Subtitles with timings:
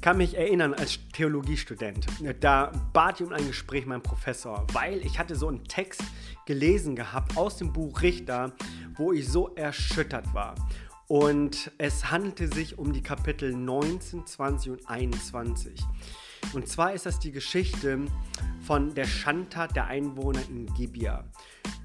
[0.00, 2.06] Ich kann mich erinnern als Theologiestudent,
[2.40, 6.02] da bat ich um ein Gespräch mein Professor, weil ich hatte so einen Text
[6.46, 8.54] gelesen gehabt aus dem Buch Richter,
[8.96, 10.54] wo ich so erschüttert war.
[11.06, 15.78] Und es handelte sich um die Kapitel 19, 20 und 21.
[16.54, 18.06] Und zwar ist das die Geschichte
[18.70, 21.24] von der Schandtat der Einwohner in Gibia.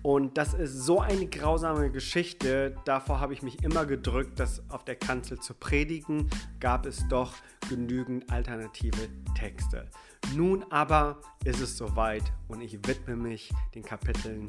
[0.03, 2.75] Und das ist so eine grausame Geschichte.
[2.85, 6.29] Davor habe ich mich immer gedrückt, das auf der Kanzel zu predigen.
[6.59, 7.33] Gab es doch
[7.69, 9.89] genügend alternative Texte.
[10.35, 14.47] Nun aber ist es soweit und ich widme mich den Kapiteln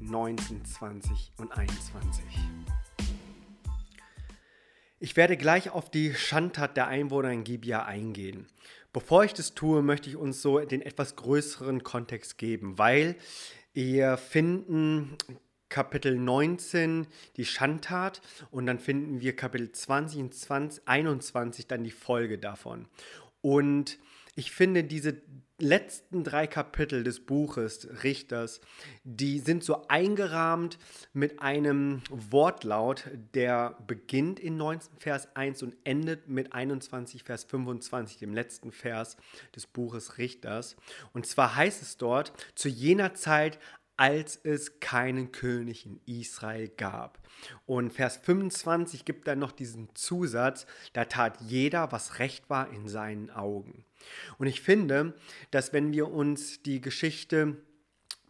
[0.00, 2.24] 19, 20 und 21.
[4.98, 8.48] Ich werde gleich auf die Schandtat der Einwohner in Gibia eingehen.
[8.92, 13.16] Bevor ich das tue, möchte ich uns so den etwas größeren Kontext geben, weil
[13.72, 15.16] wir finden
[15.68, 17.06] Kapitel 19
[17.36, 22.86] die Schandtat und dann finden wir Kapitel 20 und 20, 21 dann die Folge davon.
[23.42, 23.98] Und
[24.34, 25.20] ich finde diese
[25.60, 28.60] letzten drei Kapitel des Buches Richters,
[29.02, 30.78] die sind so eingerahmt
[31.12, 38.18] mit einem Wortlaut, der beginnt in 19 Vers 1 und endet mit 21 Vers 25,
[38.18, 39.16] dem letzten Vers
[39.54, 40.76] des Buches Richters.
[41.12, 43.58] Und zwar heißt es dort, zu jener Zeit,
[43.96, 47.18] als es keinen König in Israel gab.
[47.66, 52.86] Und Vers 25 gibt dann noch diesen Zusatz, da tat jeder, was recht war in
[52.86, 53.84] seinen Augen.
[54.38, 55.14] Und ich finde,
[55.50, 57.56] dass wenn wir uns die Geschichte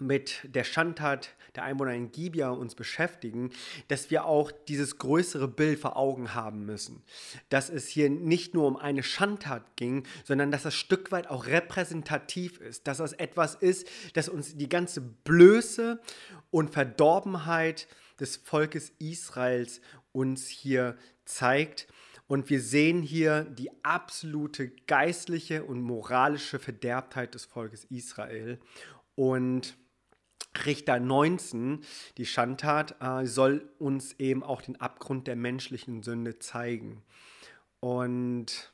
[0.00, 3.50] mit der Schandtat der Einwohner in Gibia uns beschäftigen,
[3.89, 7.02] dass wir auch dieses größere Bild vor Augen haben müssen.
[7.48, 11.46] Dass es hier nicht nur um eine Schandtat ging, sondern dass das Stück weit auch
[11.46, 12.86] repräsentativ ist.
[12.86, 16.00] Dass das etwas ist, das uns die ganze Blöße
[16.50, 17.89] und Verdorbenheit
[18.20, 19.80] des Volkes Israels
[20.12, 21.89] uns hier zeigt
[22.28, 28.58] und wir sehen hier die absolute geistliche und moralische Verderbtheit des Volkes Israel.
[29.14, 29.76] Und
[30.66, 31.80] Richter 19,
[32.18, 37.02] die Schandtat, äh, soll uns eben auch den Abgrund der menschlichen Sünde zeigen.
[37.80, 38.72] Und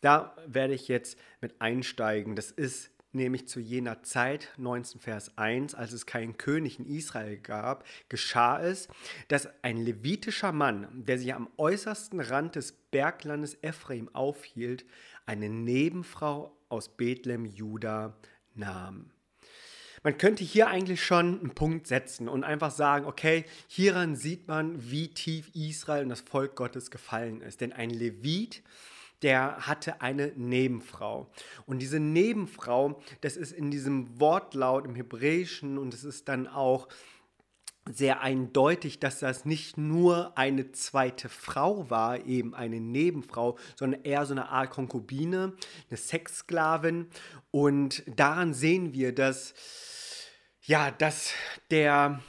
[0.00, 2.36] da werde ich jetzt mit einsteigen.
[2.36, 7.36] Das ist nämlich zu jener Zeit, 19 Vers 1, als es keinen König in Israel
[7.38, 8.88] gab, geschah es,
[9.28, 14.84] dass ein levitischer Mann, der sich am äußersten Rand des Berglandes Ephraim aufhielt,
[15.26, 18.16] eine Nebenfrau aus Bethlehem, Juda,
[18.54, 19.10] nahm.
[20.04, 24.90] Man könnte hier eigentlich schon einen Punkt setzen und einfach sagen, okay, hieran sieht man,
[24.90, 27.62] wie tief Israel und das Volk Gottes gefallen ist.
[27.62, 28.62] Denn ein Levit,
[29.24, 31.30] der hatte eine Nebenfrau.
[31.64, 36.88] Und diese Nebenfrau, das ist in diesem Wortlaut im Hebräischen und es ist dann auch
[37.90, 44.24] sehr eindeutig, dass das nicht nur eine zweite Frau war, eben eine Nebenfrau, sondern eher
[44.26, 45.54] so eine Art Konkubine,
[45.88, 47.08] eine Sexsklavin.
[47.50, 49.54] Und daran sehen wir, dass,
[50.62, 51.32] ja, dass
[51.70, 52.20] der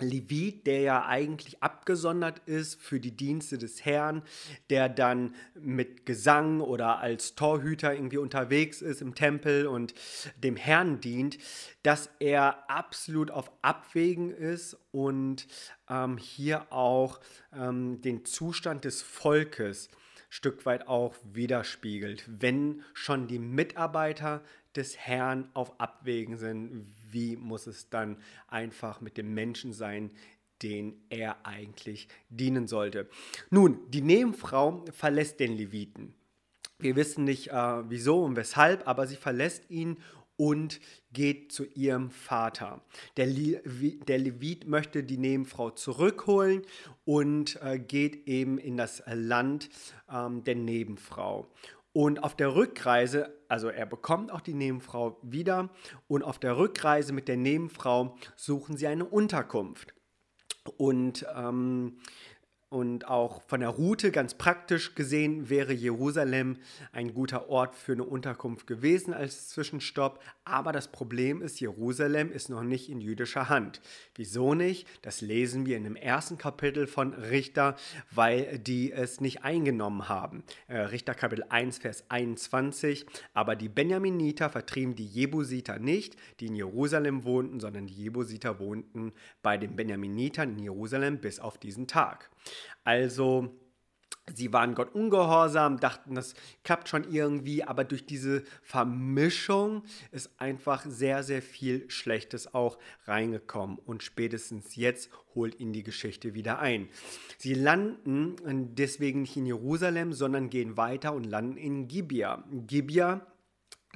[0.00, 4.22] Levit, der ja eigentlich abgesondert ist für die Dienste des Herrn,
[4.70, 9.94] der dann mit Gesang oder als Torhüter irgendwie unterwegs ist im Tempel und
[10.36, 11.38] dem Herrn dient,
[11.82, 15.48] dass er absolut auf Abwägen ist und
[15.90, 17.20] ähm, hier auch
[17.52, 19.88] ähm, den Zustand des Volkes
[20.30, 24.42] Stück weit auch widerspiegelt, wenn schon die Mitarbeiter
[24.76, 30.12] des Herrn auf Abwägen sind, wie muss es dann einfach mit dem Menschen sein,
[30.62, 33.08] den er eigentlich dienen sollte.
[33.50, 36.14] Nun, die Nebenfrau verlässt den Leviten.
[36.78, 39.98] Wir wissen nicht äh, wieso und weshalb, aber sie verlässt ihn
[40.36, 40.80] und
[41.12, 42.80] geht zu ihrem Vater.
[43.16, 43.60] Der, Le
[44.06, 46.62] der Levit möchte die Nebenfrau zurückholen
[47.04, 49.68] und äh, geht eben in das Land
[50.10, 51.50] ähm, der Nebenfrau.
[51.98, 55.68] Und auf der Rückreise, also er bekommt auch die Nebenfrau wieder
[56.06, 59.94] und auf der Rückreise mit der Nebenfrau suchen sie eine Unterkunft.
[60.76, 61.98] Und ähm,
[62.70, 66.58] und auch von der Route ganz praktisch gesehen wäre Jerusalem
[66.92, 70.22] ein guter Ort für eine Unterkunft gewesen als Zwischenstopp.
[70.44, 73.80] Aber das Problem ist, Jerusalem ist noch nicht in jüdischer Hand.
[74.14, 74.86] Wieso nicht?
[75.00, 77.74] Das lesen wir in dem ersten Kapitel von Richter,
[78.10, 80.42] weil die es nicht eingenommen haben.
[80.66, 83.06] Äh, Richter Kapitel 1, Vers 21.
[83.32, 89.12] Aber die Benjaminiter vertrieben die Jebusiter nicht, die in Jerusalem wohnten, sondern die Jebusiter wohnten
[89.40, 92.30] bei den Benjaminitern in Jerusalem bis auf diesen Tag.
[92.84, 93.58] Also
[94.34, 99.82] Sie waren Gott ungehorsam, dachten, das klappt schon irgendwie, aber durch diese Vermischung
[100.12, 103.78] ist einfach sehr, sehr viel Schlechtes auch reingekommen.
[103.78, 106.88] Und spätestens jetzt holt ihn die Geschichte wieder ein.
[107.38, 108.36] Sie landen
[108.74, 112.44] deswegen nicht in Jerusalem, sondern gehen weiter und landen in Gibea.
[112.50, 113.26] Gibea,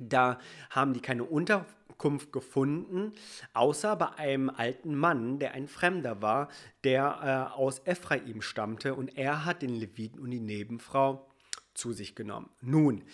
[0.00, 0.38] da
[0.70, 3.12] haben die keine Unterkunft Unterkunft gefunden,
[3.54, 6.48] außer bei einem alten Mann, der ein Fremder war,
[6.82, 11.28] der äh, aus Ephraim stammte und er hat den Leviten und die Nebenfrau
[11.74, 12.50] zu sich genommen.
[12.60, 13.04] Nun,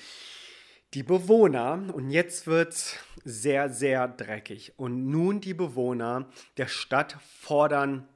[0.95, 7.19] die Bewohner, und jetzt wird es sehr, sehr dreckig, und nun die Bewohner der Stadt
[7.41, 8.09] fordern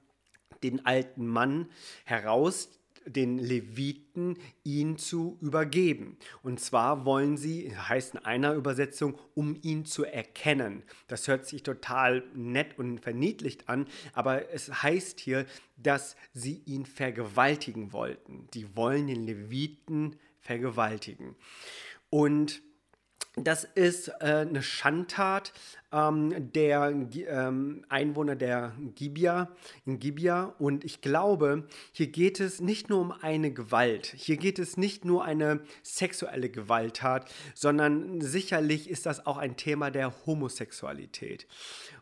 [0.62, 1.69] den alten Mann
[2.04, 2.70] heraus,
[3.06, 6.16] den Leviten ihn zu übergeben.
[6.43, 10.82] Und zwar wollen sie, heißt in einer Übersetzung, um ihn zu erkennen.
[11.08, 15.46] Das hört sich total nett und verniedlicht an, aber es heißt hier,
[15.76, 18.49] dass sie ihn vergewaltigen wollten.
[18.54, 21.37] Die wollen den Leviten vergewaltigen.
[22.10, 22.62] Und
[23.34, 25.55] das ist äh, eine Schandtat
[25.90, 29.49] ähm, der ähm, Einwohner der Gibia,
[29.87, 30.55] in Gibia.
[30.58, 34.14] Und ich glaube, hier geht es nicht nur um eine Gewalt.
[34.17, 39.90] Hier geht es nicht nur eine sexuelle Gewalttat, sondern sicherlich ist das auch ein Thema
[39.90, 41.46] der Homosexualität.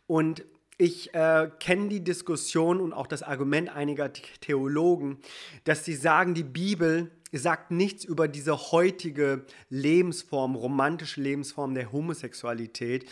[0.09, 0.44] Und
[0.79, 5.19] ich äh, kenne die Diskussion und auch das Argument einiger Theologen,
[5.65, 13.05] dass sie sagen, die Bibel sagt nichts über diese heutige Lebensform, romantische Lebensform der Homosexualität,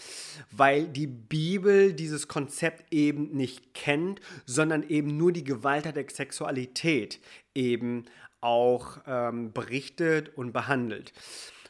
[0.51, 7.21] weil die Bibel dieses Konzept eben nicht kennt, sondern eben nur die Gewalt der Sexualität
[7.55, 8.05] eben
[8.41, 11.13] auch ähm, berichtet und behandelt.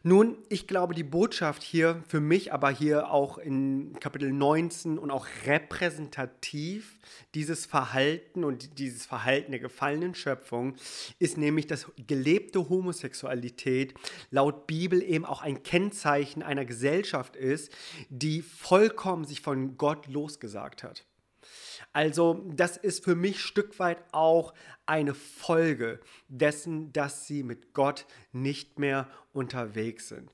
[0.05, 5.11] Nun, ich glaube, die Botschaft hier für mich, aber hier auch in Kapitel 19 und
[5.11, 6.99] auch repräsentativ
[7.35, 10.77] dieses Verhalten und dieses Verhalten der gefallenen Schöpfung
[11.19, 13.95] ist nämlich, dass gelebte Homosexualität
[14.31, 17.73] laut Bibel eben auch ein Kennzeichen einer Gesellschaft ist,
[18.09, 21.08] die vollkommen sich von Gott losgesagt hat.
[21.93, 24.55] Also das ist für mich Stück weit auch
[24.87, 30.31] eine Folge dessen, dass sie mit Gott nicht mehr unterwegs sind.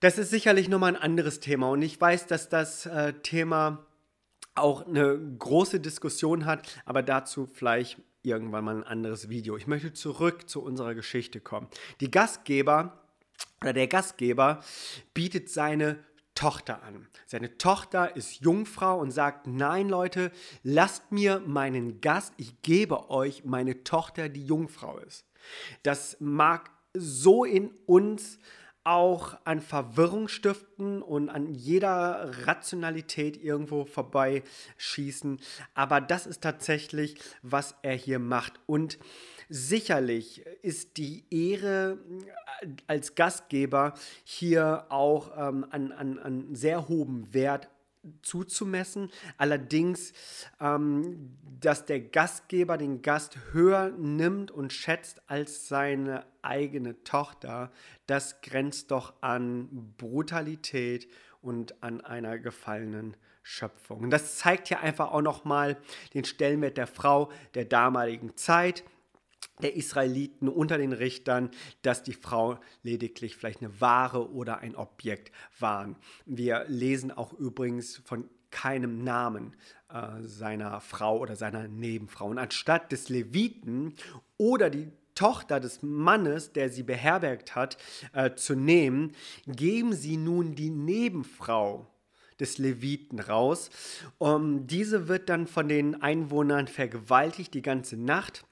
[0.00, 3.86] Das ist sicherlich nochmal ein anderes Thema und ich weiß, dass das äh, Thema
[4.54, 9.56] auch eine große Diskussion hat, aber dazu vielleicht irgendwann mal ein anderes Video.
[9.56, 11.68] Ich möchte zurück zu unserer Geschichte kommen.
[12.00, 13.04] Die Gastgeber
[13.60, 14.62] oder der Gastgeber
[15.14, 15.98] bietet seine
[16.38, 17.08] Tochter an.
[17.26, 20.30] Seine Tochter ist Jungfrau und sagt, nein Leute,
[20.62, 25.26] lasst mir meinen Gast, ich gebe euch meine Tochter, die Jungfrau ist.
[25.82, 28.38] Das mag so in uns
[28.84, 35.40] auch an Verwirrung stiften und an jeder Rationalität irgendwo vorbeischießen.
[35.74, 38.60] Aber das ist tatsächlich, was er hier macht.
[38.66, 39.00] Und
[39.48, 41.98] sicherlich ist die Ehre
[42.60, 47.68] äh, als Gastgeber hier auch ähm, an, an, an sehr hohem Wert
[48.22, 49.10] zuzumessen.
[49.36, 50.12] Allerdings,
[50.60, 57.70] ähm, dass der Gastgeber den Gast höher nimmt und schätzt als seine eigene Tochter,
[58.06, 61.08] das grenzt doch an Brutalität
[61.42, 64.00] und an einer gefallenen Schöpfung.
[64.00, 65.76] Und das zeigt ja einfach auch nochmal
[66.14, 68.84] den Stellenwert der Frau der damaligen Zeit
[69.62, 71.50] der Israeliten unter den Richtern,
[71.82, 75.96] dass die Frau lediglich vielleicht eine Ware oder ein Objekt waren.
[76.26, 79.54] Wir lesen auch übrigens von keinem Namen
[79.92, 82.26] äh, seiner Frau oder seiner Nebenfrau.
[82.26, 83.94] Und anstatt des Leviten
[84.36, 87.76] oder die Tochter des Mannes, der sie beherbergt hat,
[88.12, 89.12] äh, zu nehmen,
[89.46, 91.86] geben sie nun die Nebenfrau
[92.38, 93.70] des Leviten raus.
[94.18, 98.44] Um, diese wird dann von den Einwohnern vergewaltigt die ganze Nacht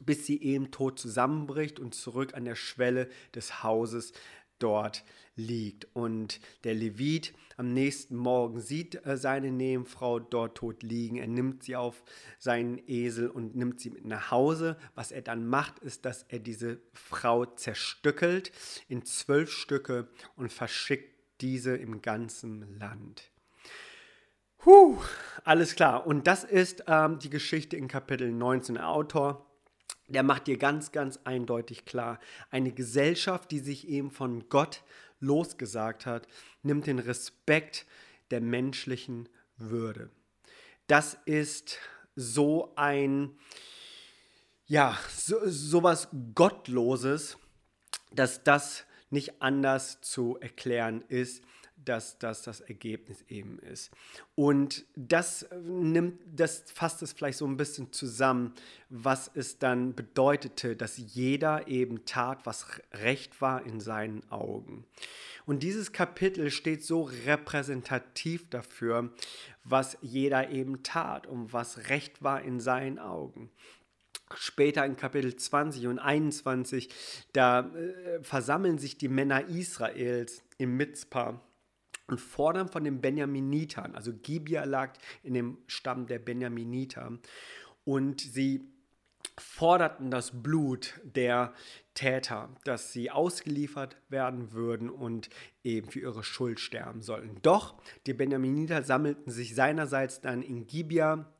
[0.00, 4.12] bis sie eben tot zusammenbricht und zurück an der Schwelle des Hauses
[4.58, 5.04] dort
[5.36, 5.86] liegt.
[5.94, 11.16] Und der Levit am nächsten Morgen sieht äh, seine Nebenfrau dort tot liegen.
[11.16, 12.02] Er nimmt sie auf
[12.38, 14.76] seinen Esel und nimmt sie mit nach Hause.
[14.94, 18.52] Was er dann macht, ist, dass er diese Frau zerstückelt
[18.88, 23.30] in zwölf Stücke und verschickt diese im ganzen Land.
[24.58, 24.96] Puh,
[25.44, 26.06] alles klar.
[26.06, 28.76] Und das ist ähm, die Geschichte in Kapitel 19.
[28.76, 29.44] Der Autor
[30.14, 34.82] der macht dir ganz, ganz eindeutig klar, eine Gesellschaft, die sich eben von Gott
[35.20, 36.26] losgesagt hat,
[36.62, 37.86] nimmt den Respekt
[38.30, 40.10] der menschlichen Würde.
[40.86, 41.78] Das ist
[42.14, 43.36] so ein,
[44.66, 47.36] ja, so, sowas Gottloses,
[48.12, 51.42] dass das nicht anders zu erklären ist,
[51.84, 53.90] dass das das Ergebnis eben ist.
[54.34, 58.54] Und das nimmt, das fasst es vielleicht so ein bisschen zusammen,
[58.88, 64.84] was es dann bedeutete, dass jeder eben tat, was recht war in seinen Augen.
[65.46, 69.12] Und dieses Kapitel steht so repräsentativ dafür,
[69.64, 73.50] was jeder eben tat und was recht war in seinen Augen
[74.36, 76.88] später in Kapitel 20 und 21,
[77.32, 81.40] da äh, versammeln sich die Männer Israels im Mitzpah
[82.06, 84.92] und fordern von den Benjaminitern, also Gibia lag
[85.22, 87.18] in dem Stamm der Benjaminiter,
[87.84, 88.74] und sie
[89.38, 91.54] forderten das Blut der
[91.94, 95.28] Täter, dass sie ausgeliefert werden würden und
[95.64, 97.40] eben für ihre Schuld sterben sollten.
[97.42, 97.74] Doch
[98.06, 101.32] die Benjaminiter sammelten sich seinerseits dann in Gibia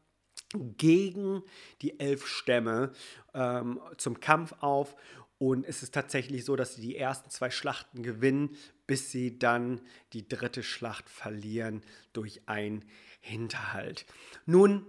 [0.55, 1.43] gegen
[1.83, 2.93] die elf Stämme
[3.33, 4.97] ähm, zum Kampf auf.
[5.47, 9.83] Und es ist tatsächlich so, dass sie die ersten zwei Schlachten gewinnen, bis sie dann
[10.15, 11.83] die dritte Schlacht verlieren
[12.15, 12.83] durch einen
[13.21, 14.07] Hinterhalt.
[14.47, 14.87] Nun,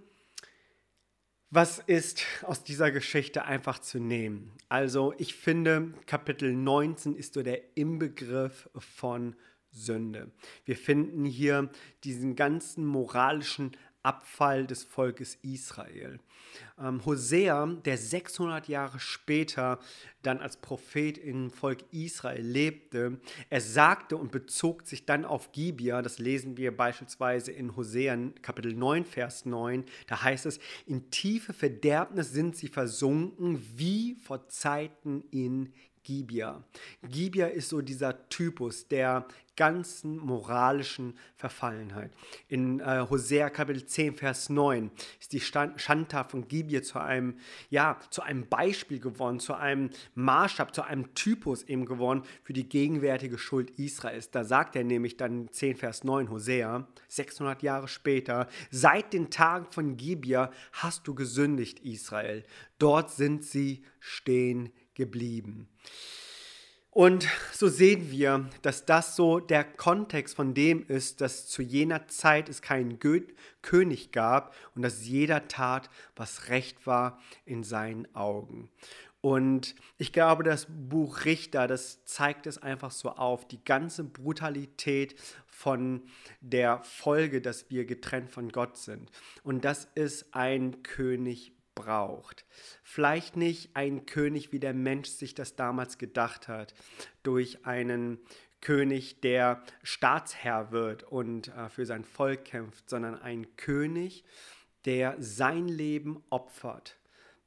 [1.50, 4.54] was ist aus dieser Geschichte einfach zu nehmen?
[4.70, 9.36] Also ich finde, Kapitel 19 ist so der Inbegriff von
[9.72, 10.32] Sünde.
[10.64, 11.70] Wir finden hier
[12.06, 16.20] diesen ganzen moralischen Abfall des Volkes Israel.
[16.80, 19.80] Ähm, Hosea, der 600 Jahre später
[20.22, 23.20] dann als Prophet im Volk Israel lebte,
[23.50, 28.74] er sagte und bezog sich dann auf Gibia, das lesen wir beispielsweise in Hosea Kapitel
[28.74, 35.24] 9, Vers 9, da heißt es, in tiefe Verderbnis sind sie versunken wie vor Zeiten
[35.32, 35.74] in
[36.06, 36.64] Gibia.
[37.04, 42.12] Gibia ist so dieser Typus der ganzen moralischen Verfallenheit.
[42.48, 47.38] In äh, Hosea Kapitel 10, Vers 9 ist die Schandtat von Gibia zu einem,
[47.70, 52.68] ja, zu einem Beispiel geworden, zu einem Maßstab, zu einem Typus eben geworden für die
[52.68, 54.30] gegenwärtige Schuld Israels.
[54.30, 59.66] Da sagt er nämlich dann 10, Vers 9, Hosea, 600 Jahre später, seit den Tagen
[59.72, 62.44] von Gibia hast du gesündigt, Israel.
[62.78, 65.70] Dort sind sie stehen geblieben.
[66.96, 72.08] Und so sehen wir, dass das so der Kontext von dem ist, dass zu jener
[72.08, 73.22] Zeit es keinen Gö
[73.62, 78.70] König gab und dass jeder tat, was recht war in seinen Augen.
[79.20, 85.16] Und ich glaube, das Buch Richter, das zeigt es einfach so auf, die ganze Brutalität
[85.48, 86.04] von
[86.42, 89.12] der Folge, dass wir getrennt von Gott sind.
[89.44, 92.46] Und das ist ein König braucht.
[92.82, 96.74] Vielleicht nicht ein König, wie der Mensch sich das damals gedacht hat,
[97.24, 98.20] durch einen
[98.62, 104.24] König, der Staatsherr wird und äh, für sein Volk kämpft, sondern ein König,
[104.86, 106.98] der sein Leben opfert,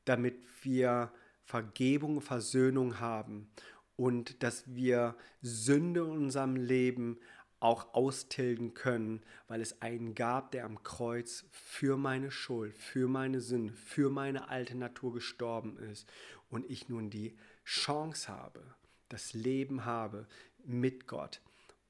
[0.05, 1.11] damit wir
[1.45, 3.51] Vergebung, Versöhnung haben
[3.97, 7.19] und dass wir Sünde in unserem Leben
[7.61, 13.41] auch austilgen können, weil es einen gab, der am Kreuz für meine Schuld, für meine
[13.41, 16.09] Sünde, für meine alte Natur gestorben ist
[16.50, 18.62] und ich nun die Chance habe,
[19.09, 20.27] das Leben habe
[20.65, 21.41] mit Gott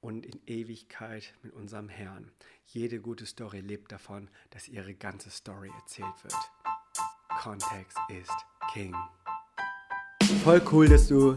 [0.00, 2.30] und in Ewigkeit mit unserem Herrn.
[2.66, 6.34] Jede gute Story lebt davon, dass ihre ganze Story erzählt wird.
[7.40, 8.32] Kontext ist
[8.72, 8.94] King.
[10.44, 11.36] Voll cool, dass du